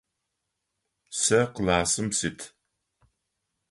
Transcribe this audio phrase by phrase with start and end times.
[1.21, 2.39] Сэ классым сит.